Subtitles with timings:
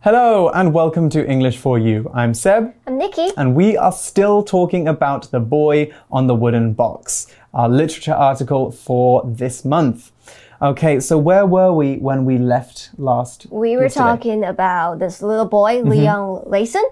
[0.00, 2.10] Hello and welcome to English for You.
[2.14, 2.72] I'm Seb.
[2.86, 3.30] I'm Nikki.
[3.36, 8.70] And we are still talking about The Boy on the Wooden Box, our literature article
[8.70, 10.12] for this month.
[10.62, 13.46] Okay, so where were we when we left last?
[13.50, 14.04] We were yesterday?
[14.04, 15.90] talking about this little boy, Mm-hmm.
[15.90, 16.84] Leon Leyson.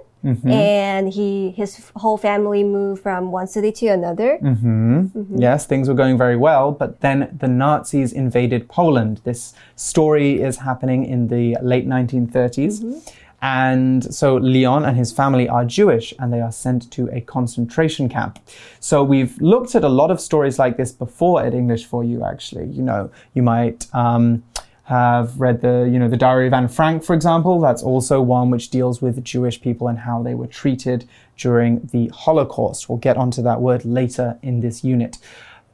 [0.50, 4.38] And he, his whole family moved from one city to another.
[4.42, 5.38] Mm-hmm.
[5.38, 9.20] Yes, things were going very well, but then the Nazis invaded Poland.
[9.24, 13.12] This story is happening in the late 1930s.
[13.42, 18.08] And so Leon and his family are Jewish and they are sent to a concentration
[18.08, 18.38] camp.
[18.80, 22.24] So we've looked at a lot of stories like this before at English for You,
[22.24, 22.66] actually.
[22.66, 23.86] You know, you might.
[23.94, 24.42] Um,
[24.86, 27.60] have read the, you know, the Diary of Anne Frank, for example.
[27.60, 32.08] That's also one which deals with Jewish people and how they were treated during the
[32.14, 32.88] Holocaust.
[32.88, 35.18] We'll get onto that word later in this unit.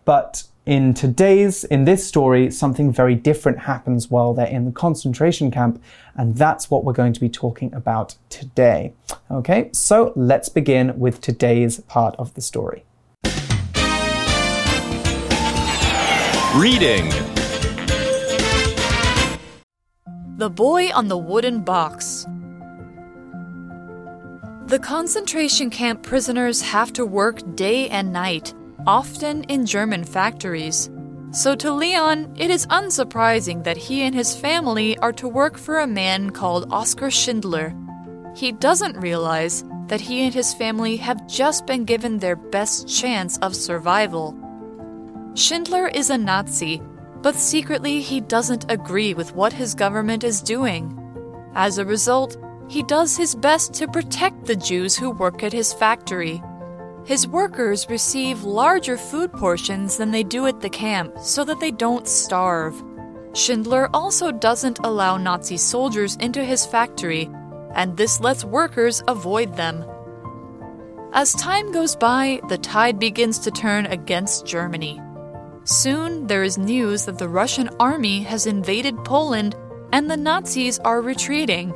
[0.07, 5.51] But in today's, in this story, something very different happens while they're in the concentration
[5.51, 5.83] camp,
[6.15, 8.95] and that's what we're going to be talking about today.
[9.31, 12.85] Okay, so let's begin with today's part of the story.
[16.55, 17.32] Reading.
[20.43, 22.27] The Boy on the Wooden Box.
[24.67, 28.53] The concentration camp prisoners have to work day and night,
[28.85, 30.91] often in German factories.
[31.31, 35.79] So to Leon, it is unsurprising that he and his family are to work for
[35.79, 37.73] a man called Oskar Schindler.
[38.35, 43.39] He doesn't realize that he and his family have just been given their best chance
[43.39, 44.37] of survival.
[45.35, 46.83] Schindler is a Nazi,
[47.23, 50.99] but secretly he doesn't agree with what his government is doing.
[51.55, 52.37] As a result,
[52.69, 56.43] he does his best to protect the Jews who work at his factory.
[57.05, 61.71] His workers receive larger food portions than they do at the camp so that they
[61.71, 62.83] don't starve.
[63.35, 67.31] Schindler also doesn't allow Nazi soldiers into his factory,
[67.75, 69.85] and this lets workers avoid them.
[71.13, 75.01] As time goes by, the tide begins to turn against Germany.
[75.65, 79.55] Soon there is news that the Russian army has invaded Poland
[79.93, 81.73] and the Nazis are retreating.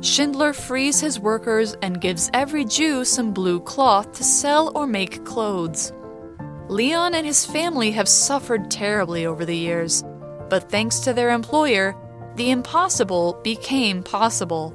[0.00, 5.24] Schindler frees his workers and gives every Jew some blue cloth to sell or make
[5.24, 5.92] clothes.
[6.68, 10.02] Leon and his family have suffered terribly over the years,
[10.50, 11.94] but thanks to their employer,
[12.34, 14.74] the impossible became possible.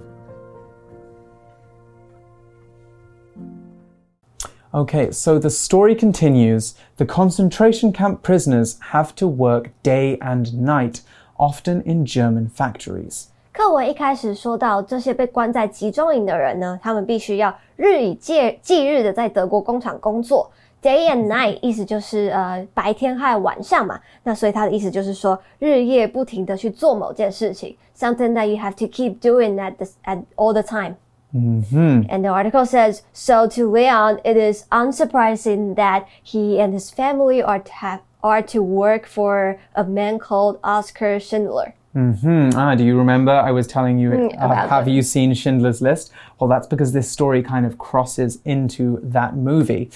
[4.72, 6.72] Okay, so the story continues.
[6.96, 11.00] The concentration camp prisoners have to work day and night,
[11.36, 13.26] often in German factories.
[13.52, 20.50] 课文一开始说到，这些被关在集中营的人呢，他们必须要日以继继日的在德国工厂工作。
[20.80, 30.94] Day and night 意思就是呃白天和晚上嘛，那所以它的意思就是说日夜不停的去做某件事情，something that you have to keep doing at the at all the time.
[31.33, 37.41] And the article says, so to Leon, it is unsurprising that he and his family
[37.41, 41.75] are to are to work for a man called Oskar Schindler.
[41.93, 42.49] Hmm.
[42.53, 44.91] Ah, do you remember I was telling you, uh, about have it.
[44.91, 46.11] you seen Schindler's List?
[46.39, 49.89] Well, that's because this story kind of crosses into that movie.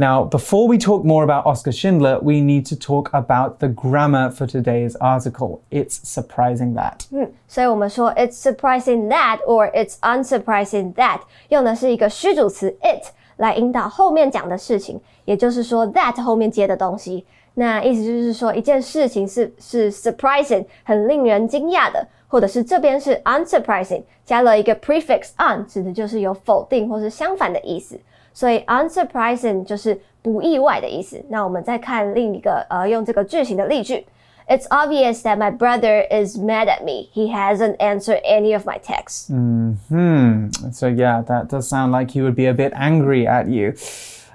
[0.00, 4.30] Now, before we talk more about Oskar Schindler, we need to talk about the grammar
[4.30, 5.60] for today's article.
[5.72, 7.08] It's surprising that.
[7.10, 7.24] Hmm.
[7.24, 17.26] 嗯，所以我们说 it's surprising that or it's unsurprising that 用的是一个虚主词 it 来引导后面讲的事情，也就是说 that 后面接的东西。
[17.54, 23.20] 那意思就是说一件事情是是 surprising 很令人惊讶的，或者是这边是
[24.24, 27.98] prefix on，指的就是有否定或是相反的意思。
[28.37, 31.23] 所以 unsurprising 就是不意外的意思。
[31.29, 34.05] 那我们再看另一个呃用这个句型的例句。
[34.47, 37.09] It's obvious that my brother is mad at me.
[37.13, 39.29] He hasn't answered any of my texts.
[39.29, 40.49] Hmm.
[40.71, 43.73] So, yeah, that does sound like he would be a bit angry at you.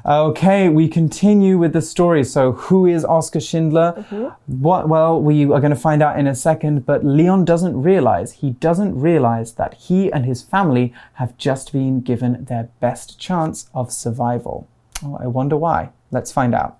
[0.05, 2.25] Uh, okay, we continue with the story.
[2.25, 3.93] So, who is Oskar Schindler?
[3.97, 4.61] Mm-hmm.
[4.61, 4.89] What?
[4.89, 6.85] Well, we are going to find out in a second.
[6.85, 12.01] But Leon doesn't realize he doesn't realize that he and his family have just been
[12.01, 14.67] given their best chance of survival.
[15.03, 15.91] Oh, I wonder why.
[16.11, 16.77] Let's find out.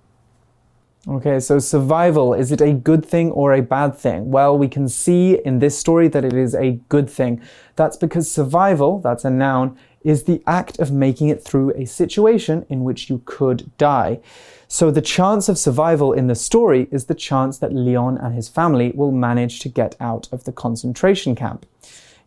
[1.06, 4.32] Okay, so survival, is it a good thing or a bad thing?
[4.32, 7.42] Well, we can see in this story that it is a good thing.
[7.76, 12.66] That's because survival, that's a noun, is the act of making it through a situation
[12.70, 14.20] in which you could die.
[14.68, 18.50] So the chance of survival in the story is the chance that Leon and his
[18.50, 21.66] family will manage to get out of the concentration camp.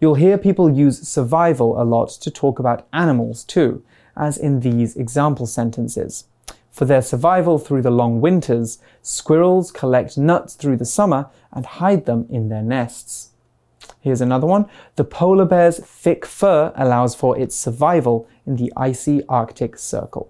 [0.01, 3.83] You'll hear people use survival a lot to talk about animals too,
[4.17, 6.25] as in these example sentences.
[6.71, 12.05] For their survival through the long winters, squirrels collect nuts through the summer and hide
[12.05, 13.31] them in their nests.
[14.06, 14.66] Here's another one.
[14.96, 20.28] The polar bear's thick fur allows for its survival in the icy Arctic Circle.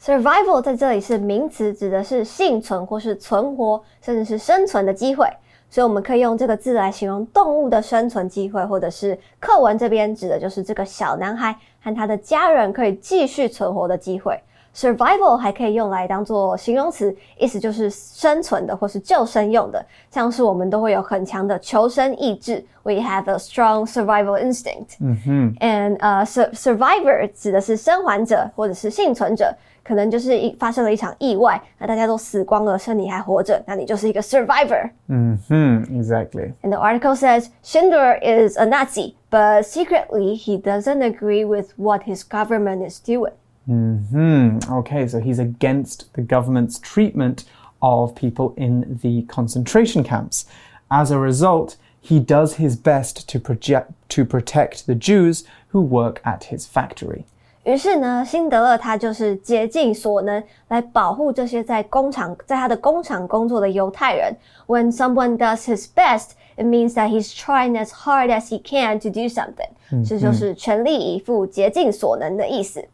[0.00, 5.26] Survival 在这里是名词，指的是幸存或是存活，甚至是生存的机会。
[5.70, 14.38] 所以我们可以用这个字来形容动物的生存机会，或者是课文这边指的就是这个小男孩和他的家人可以继续存活的机会。
[14.78, 24.96] Survival 还可以用来当做形容词，意思就是生存的或是救生用的，像是我们都会有很强的求生意志，We have a strong survival instinct。
[24.98, 29.54] 嗯哼，and 呃、uh, survivor 指的是生还者或者是幸存者，
[29.84, 34.90] 可能就是一发生了一场意外，那大家都死光了，剩你还活着，那你就是一个 survivor。
[35.06, 42.24] 嗯哼，exactly。And the article says Schindler is a Nazi, but secretly he doesn't agree with what his
[42.24, 43.34] government is doing.
[43.68, 44.58] Hmm.
[44.70, 47.44] Okay, so he's against the government's treatment
[47.80, 50.44] of people in the concentration camps.
[50.90, 56.20] As a result, he does his best to project to protect the Jews who work
[56.24, 57.24] at his factory.
[57.64, 64.36] 于是呢，辛德勒他就是竭尽所能来保护这些在工厂在他的工厂工作的犹太人。
[64.66, 69.08] When someone does his best, it means that he's trying as hard as he can to
[69.08, 69.70] do something.
[70.06, 72.86] 这就是全力以赴、竭尽所能的意思。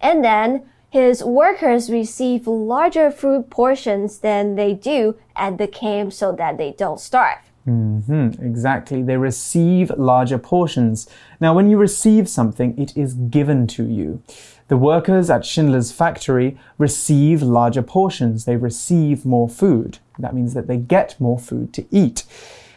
[0.00, 6.32] And then his workers receive larger food portions than they do at the camp so
[6.32, 7.38] that they don't starve.
[7.66, 9.02] Mm -hmm, exactly.
[9.02, 11.08] They receive larger portions.
[11.40, 14.20] Now, when you receive something, it is given to you.
[14.68, 18.44] The workers at Schindler's factory receive larger portions.
[18.44, 19.98] They receive more food.
[20.18, 22.24] That means that they get more food to eat.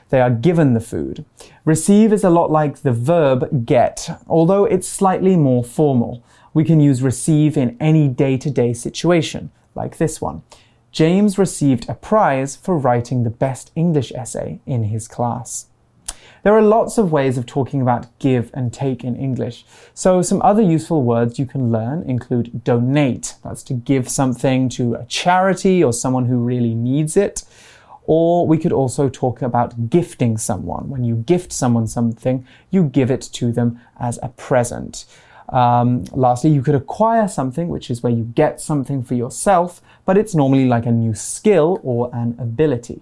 [0.10, 1.26] They are given the food.
[1.66, 6.24] Receive is a lot like the verb get, although it's slightly more formal
[6.54, 10.42] we can use receive in any day to day situation, like this one.
[10.92, 15.68] James received a prize for writing the best English essay in his class.
[16.42, 19.66] There are lots of ways of talking about give and take in English.
[19.94, 23.36] So some other useful words you can learn include donate.
[23.44, 27.44] That's to give something to a charity or someone who really needs it.
[28.09, 30.91] Or we could also talk about gifting someone.
[30.91, 35.05] When you gift someone something, you give it to them as a present.
[35.49, 40.17] Um, lastly, you could acquire something, which is where you get something for yourself, but
[40.17, 42.99] it's normally like a new skill or an ability.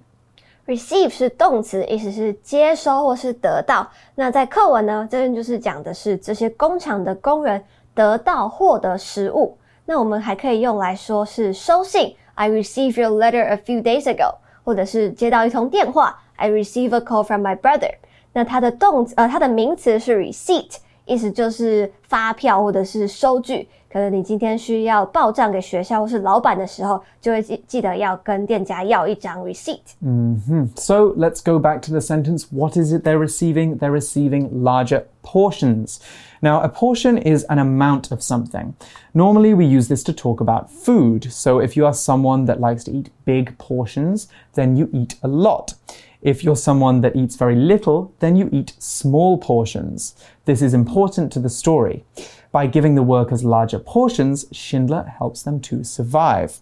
[0.66, 3.88] Receive 是动词，意思是接收或是得到。
[4.14, 7.60] 那在课文呢，这边就是讲的是这些工厂的工人
[7.94, 9.56] 得到获得食物。
[9.84, 14.36] 那我们还可以用来说是收信，I received your letter a few days ago，
[14.67, 17.93] 或者是接到一通电话，I receive a call from my brother。
[18.33, 20.75] 那它的动词呃，它的名词是 receipt。
[21.06, 30.68] 意思就是发票或者是收据，可能你今天需要报账给学校或是老板的时候，就会记记得要跟店家要一张 receipt。Mm -hmm.
[30.76, 32.46] So let's go back to the sentence.
[32.50, 33.78] What is it they're receiving?
[33.78, 35.98] They're receiving larger portions.
[36.40, 38.74] Now, a portion is an amount of something.
[39.12, 41.30] Normally, we use this to talk about food.
[41.30, 45.28] So, if you are someone that likes to eat big portions, then you eat a
[45.28, 45.74] lot.
[46.21, 50.15] If you're someone that eats very little, then you eat small portions.
[50.45, 52.03] This is important to the story.
[52.51, 56.59] By giving the workers larger portions, Schindler helps them to survive.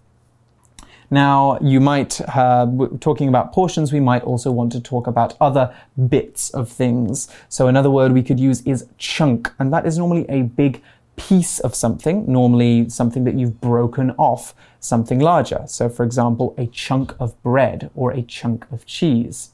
[1.12, 2.68] Now, you might, uh,
[3.00, 5.74] talking about portions, we might also want to talk about other
[6.10, 7.28] bits of things.
[7.48, 10.82] So, another word we could use is chunk, and that is normally a big
[11.16, 15.64] piece of something, normally something that you've broken off, something larger.
[15.68, 19.52] So, for example, a chunk of bread or a chunk of cheese.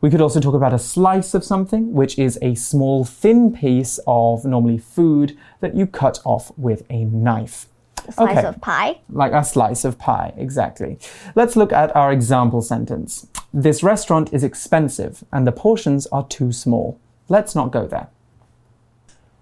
[0.00, 3.98] We could also talk about a slice of something, which is a small, thin piece
[4.06, 7.68] of normally food that you cut off with a knife.
[8.06, 8.46] A slice okay.
[8.46, 9.00] of pie?
[9.08, 10.98] Like a slice of pie, exactly.
[11.34, 13.26] Let's look at our example sentence.
[13.52, 17.00] This restaurant is expensive and the portions are too small.
[17.30, 18.08] Let's not go there.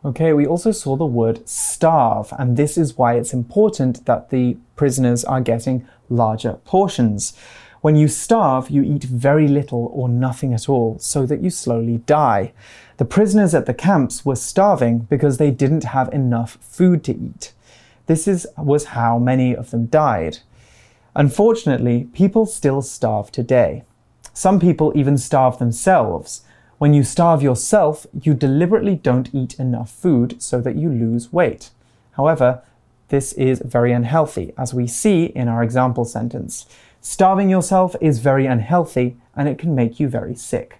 [0.05, 4.57] Okay, we also saw the word starve, and this is why it's important that the
[4.75, 7.35] prisoners are getting larger portions.
[7.83, 11.99] When you starve, you eat very little or nothing at all, so that you slowly
[11.99, 12.53] die.
[12.97, 17.53] The prisoners at the camps were starving because they didn't have enough food to eat.
[18.07, 20.39] This is, was how many of them died.
[21.15, 23.85] Unfortunately, people still starve today.
[24.33, 26.43] Some people even starve themselves.
[26.83, 31.71] When you starve yourself, you deliberately don't eat enough food so that you lose weight.
[32.15, 32.61] However,
[33.07, 36.67] this is very unhealthy, as we see in our example sentence.
[37.01, 40.79] Starving yourself is very unhealthy and it can make you very sick.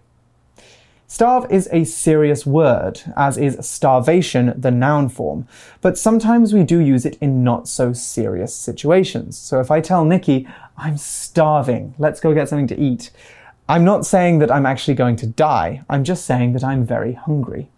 [1.07, 5.47] Starve is a serious word, as is starvation the noun form,
[5.83, 9.39] but sometimes we do use it in not so serious situations.
[9.39, 13.13] So if I tell Nikki, I'm starving, let's go get something to eat,
[13.73, 15.83] I'm not saying that I'm actually going to die.
[15.89, 17.69] I'm just saying that I'm very hungry.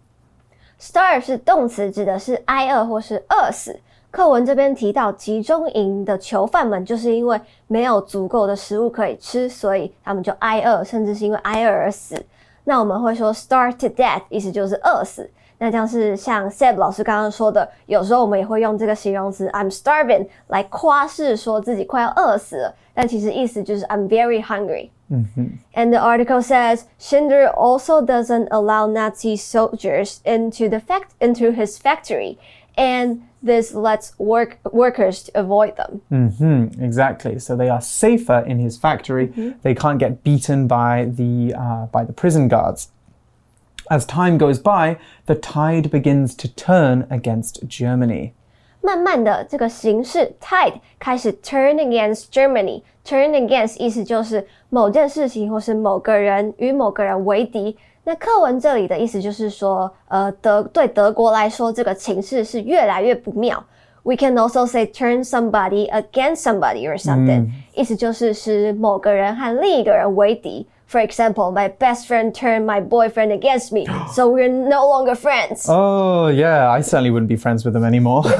[0.77, 3.79] Starve 是动词，指的是挨饿或是饿死。
[4.11, 12.21] 课文这边提到，集中营的囚犯们就是因为没有足够的食物可以吃，所以他们就挨饿，甚至是因为挨饿而死。
[12.65, 15.31] 那我们会说 starve to death，意思就是饿死。
[15.59, 24.89] 那像是像 Seb 老师刚刚说的，有时候我们也会用这个形容词 I'm starving 来夸饰说自己快要饿死了，但其实意思就是 I'm very hungry。
[25.73, 32.39] And the article says Schindler also doesn't allow Nazi soldiers into the fact into his factory,
[32.77, 36.01] and this lets work workers to avoid them.
[36.09, 37.37] hmm exactly.
[37.39, 39.27] So they are safer in his factory.
[39.61, 42.89] They can't get beaten by the uh, by the prison guards.
[43.91, 44.97] As time goes by,
[45.27, 48.33] the tide begins to turn against Germany.
[48.85, 52.83] 慢慢的，这个形势 tide 开始 turn against Germany。
[53.03, 57.75] turn against 意思就是某件事情或是某个人与某个人为敌。
[58.03, 63.63] 那课文这里的意思就是说，呃，德对德国来说，这个情势是越来越不妙。
[64.03, 70.67] We can also say turn somebody against somebody or something，、意思就是使某个人和另一个人为敌。
[70.87, 75.65] For example, my best friend turned my boyfriend against me, so we're no longer friends.
[75.67, 78.23] Oh, yeah, I certainly wouldn't be friends with him anymore.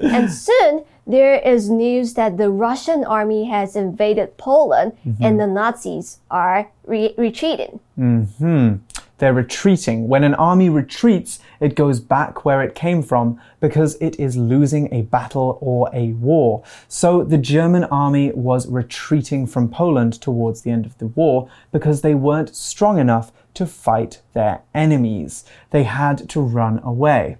[0.00, 5.22] And soon there is news that the Russian army has invaded Poland mm-hmm.
[5.22, 7.80] and the Nazis are re- retreating.
[7.98, 8.76] Mm-hmm.
[9.18, 10.08] They're retreating.
[10.08, 14.92] When an army retreats, it goes back where it came from because it is losing
[14.92, 16.64] a battle or a war.
[16.88, 22.02] So the German army was retreating from Poland towards the end of the war because
[22.02, 25.44] they weren't strong enough to fight their enemies.
[25.70, 27.38] They had to run away.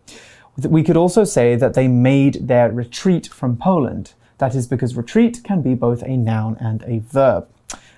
[0.56, 4.14] We could also say that they made their retreat from Poland.
[4.38, 7.48] That is because retreat can be both a noun and a verb.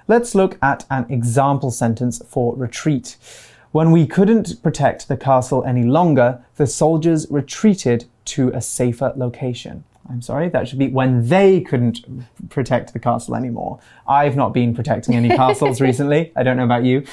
[0.08, 3.16] Let's look at an example sentence for retreat.
[3.76, 9.84] When we couldn't protect the castle any longer, the soldiers retreated to a safer location.
[10.08, 12.00] I'm sorry, that should be when they couldn't
[12.48, 13.78] protect the castle anymore.
[14.08, 16.32] I've not been protecting any castles recently.
[16.34, 17.04] I don't know about you.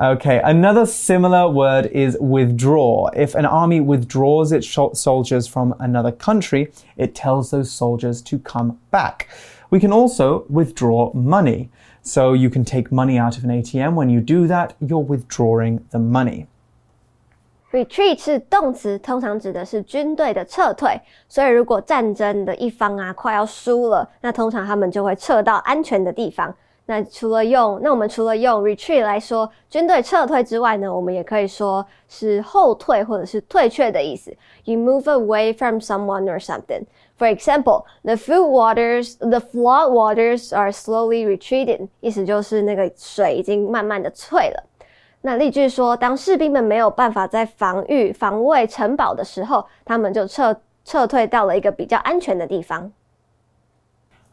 [0.00, 3.08] Okay, another similar word is withdraw.
[3.16, 8.78] If an army withdraws its soldiers from another country, it tells those soldiers to come
[8.92, 9.28] back.
[9.70, 11.70] We can also withdraw money.
[12.03, 13.93] So you can take money out of an ATM.
[13.93, 16.45] When you do that, you're withdrawing the money.
[17.71, 21.01] Retreat 是动词，通常指的是军队的撤退。
[21.27, 26.55] 所以如果战争的一方啊快要输了，那通常他们就会撤到安全的地方。
[26.86, 34.34] 那除了用，那我们除了用 retreat 来说军队撤退之外呢，我们也可以说是后退或者是退却的意思。
[34.64, 36.84] You move away from someone or something.
[37.18, 41.88] For example, the flood waters, the flood waters are slowly retreating.
[42.00, 44.64] 意思就是那个水已经慢慢的退了。
[45.20, 52.90] 那例句说，当士兵们没有办法在防御、防卫城堡的时候，他们就撤撤退到了一个比较安全的地方。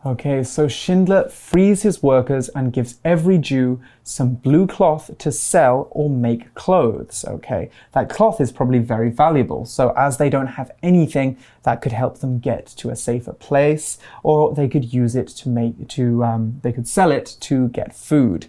[0.05, 5.89] Okay, so Schindler frees his workers and gives every Jew some blue cloth to sell
[5.91, 7.25] or make clothes.
[7.27, 9.65] Okay, that cloth is probably very valuable.
[9.65, 13.97] So, as they don't have anything, that could help them get to a safer place,
[14.23, 17.93] or they could use it to make to um, they could sell it to get
[17.93, 18.47] food.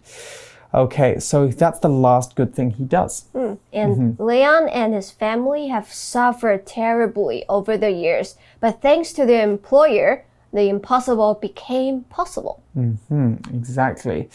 [0.72, 3.24] Okay, so that's the last good thing he does.
[3.72, 9.42] And Leon and his family have suffered terribly over the years, but thanks to their
[9.42, 12.62] employer, the impossible became possible.
[12.76, 14.28] Mm-hmm, exactly.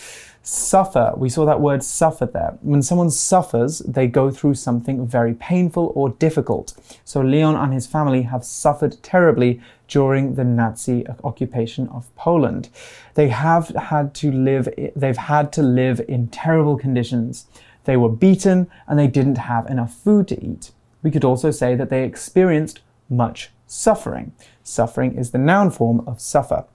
[0.43, 1.13] Suffer.
[1.17, 2.57] We saw that word suffer there.
[2.62, 6.74] When someone suffers, they go through something very painful or difficult.
[7.03, 12.69] So Leon and his family have suffered terribly during the Nazi occupation of Poland.
[13.15, 17.48] They have had to live they've had to live in terrible conditions.
[17.84, 20.72] They were beaten and they didn't have enough food to eat.
[21.03, 24.31] We could also say that they experienced much suffering.
[24.63, 26.65] Suffering is the noun form of suffer.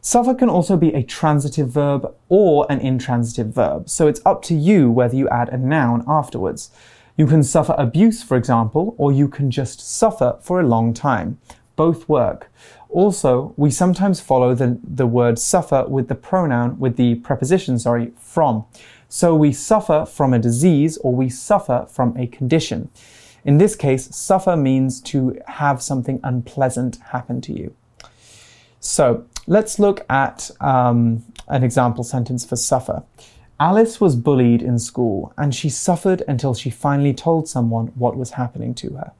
[0.00, 4.54] Suffer can also be a transitive verb or an intransitive verb, so it's up to
[4.54, 6.70] you whether you add a noun afterwards.
[7.16, 11.38] You can suffer abuse, for example, or you can just suffer for a long time.
[11.74, 12.52] Both work.
[12.88, 18.12] Also, we sometimes follow the, the word suffer with the pronoun, with the preposition, sorry,
[18.16, 18.64] from.
[19.08, 22.90] So we suffer from a disease or we suffer from a condition.
[23.46, 27.72] In this case, suffer means to have something unpleasant happen to you.
[28.80, 33.04] So let's look at um, an example sentence for suffer.
[33.60, 38.32] Alice was bullied in school and she suffered until she finally told someone what was
[38.32, 39.12] happening to her.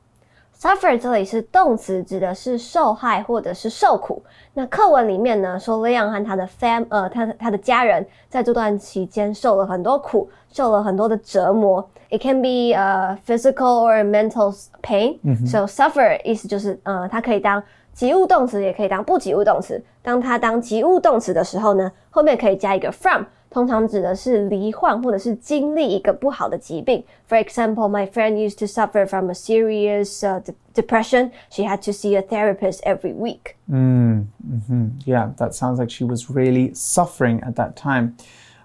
[0.59, 4.23] Suffer 这里是动词，指的是受害或者是受苦。
[4.55, 11.87] 那课文里面呢，说 Leon 和他的 fam 呃，他他的家人在这段期间受了很多苦，受了很多的折磨。
[12.09, 15.19] It can be uh physical or mental pain.
[15.47, 19.85] So suffer 意思就是呃，它可以当及物动词，也可以当不及物动词。
[20.01, 23.25] 当它当及物动词的时候呢，后面可以加一个 from。
[23.51, 27.03] 通常指的是罹患或者是经历一个不好的疾病。
[27.29, 30.41] For example, my friend used to suffer from a serious uh,
[30.75, 31.31] depression.
[31.51, 33.57] She had to see a therapist every week.
[33.71, 34.91] -hmm.
[35.05, 38.13] Yeah, that sounds like she was really suffering at that time.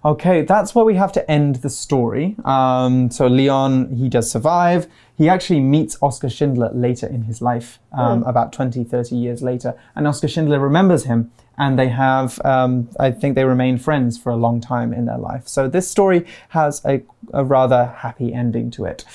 [0.03, 2.35] Okay, that's where we have to end the story.
[2.43, 4.87] Um, so Leon, he does survive.
[5.15, 8.27] He actually meets Oskar Schindler later in his life, um, mm.
[8.27, 9.75] about 20, 30 years later.
[9.95, 14.31] And Oskar Schindler remembers him and they have, um, I think they remain friends for
[14.31, 15.47] a long time in their life.
[15.47, 17.03] So this story has a,
[17.35, 19.05] a rather happy ending to it.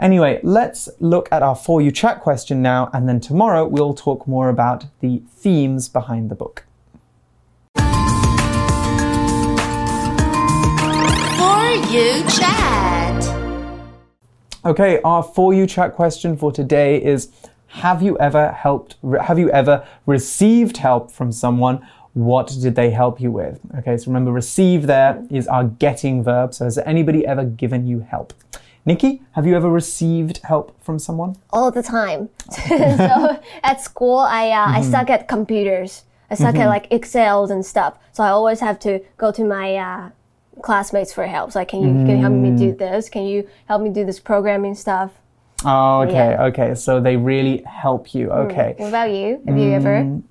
[0.00, 4.26] Anyway, let's look at our For You chat question now, and then tomorrow we'll talk
[4.26, 6.64] more about the themes behind the book.
[7.76, 7.82] For
[11.94, 13.22] You chat.
[14.64, 17.30] Okay, our For You chat question for today is
[17.72, 21.86] have you ever helped, have you ever received help from someone?
[22.12, 23.60] What did they help you with?
[23.78, 26.52] Okay, so remember, receive there is our getting verb.
[26.52, 28.34] So has anybody ever given you help?
[28.84, 31.36] Nikki, have you ever received help from someone?
[31.50, 32.28] All the time.
[32.68, 34.78] so at school, I uh, mm -hmm.
[34.78, 36.04] I suck at computers.
[36.30, 36.66] I suck mm -hmm.
[36.66, 37.94] at like Excels and stuff.
[38.12, 40.04] So I always have to go to my uh,
[40.60, 41.52] classmates for help.
[41.52, 42.78] So like, can you can you help me do mm.
[42.78, 43.08] this?
[43.08, 45.10] Can you help me do this programming stuff?
[45.64, 46.44] Oh, okay, yeah.
[46.44, 46.74] okay.
[46.74, 48.28] So they really help you.
[48.28, 48.50] Mm.
[48.50, 48.74] Okay.
[48.76, 48.80] Mm.
[48.80, 49.42] What about you?
[49.46, 50.02] Have you ever?
[50.02, 50.22] Mm,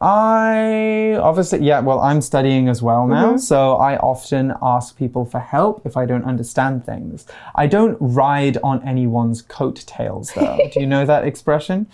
[0.00, 3.38] I obviously, yeah, well, I'm studying as well now, mm -hmm.
[3.38, 7.26] so I often ask people for help if I don't understand things.
[7.56, 10.56] I don't ride on anyone's coattails, though.
[10.74, 11.86] Do you know that expression?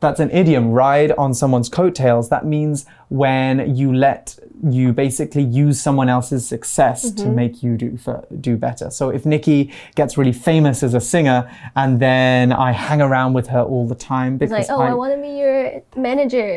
[0.00, 2.28] That's an idiom, ride on someone's coattails.
[2.28, 7.16] That means when you let you basically use someone else's success mm -hmm.
[7.16, 7.34] to mm-hmm.
[7.34, 8.90] make you do for, do better.
[8.90, 11.44] So if Nikki gets really famous as a singer
[11.74, 14.94] and then I hang around with her all the time because like, oh, I, I
[14.94, 16.48] want to be your manager,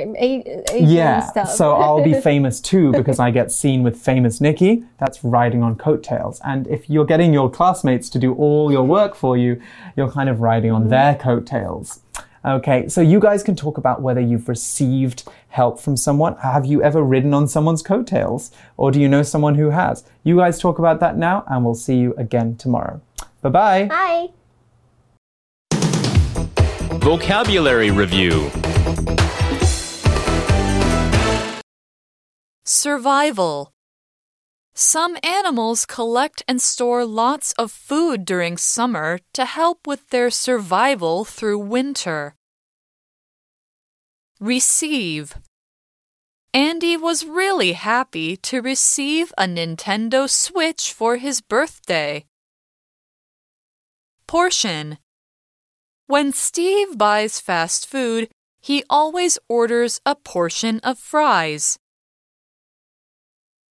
[0.73, 1.45] yeah.
[1.45, 4.83] so I'll be famous too because I get seen with famous Nikki.
[4.97, 6.39] That's riding on coattails.
[6.43, 9.61] And if you're getting your classmates to do all your work for you,
[9.95, 10.95] you're kind of riding on mm -hmm.
[10.95, 11.99] their coattails.
[12.45, 16.35] Okay, so you guys can talk about whether you've received help from someone.
[16.37, 18.51] Have you ever ridden on someone's coattails?
[18.77, 20.03] Or do you know someone who has?
[20.23, 23.01] You guys talk about that now, and we'll see you again tomorrow.
[23.41, 23.85] Bye bye.
[23.85, 24.27] Bye.
[26.99, 28.51] Vocabulary Review
[32.63, 33.74] Survival
[34.75, 41.23] some animals collect and store lots of food during summer to help with their survival
[41.23, 42.35] through winter.
[44.41, 45.37] Receive.
[46.53, 52.25] Andy was really happy to receive a Nintendo Switch for his birthday.
[54.27, 54.97] Portion.
[56.07, 58.29] When Steve buys fast food,
[58.61, 61.77] he always orders a portion of fries.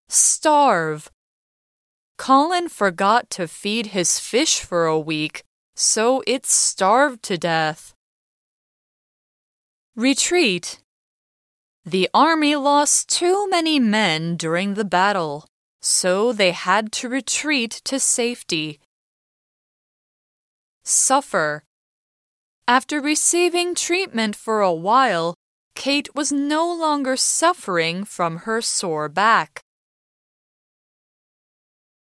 [0.09, 1.11] Starve.
[2.19, 5.43] Colin forgot to feed his fish for a week,
[5.75, 7.95] so it starved to death.
[9.97, 10.81] Retreat.
[11.85, 15.47] The army lost too many men during the battle,
[15.83, 18.81] so they had to retreat to safety.
[20.85, 21.65] Suffer.
[22.67, 25.35] After receiving treatment for a while,
[25.75, 29.64] Kate was no longer suffering from her sore back.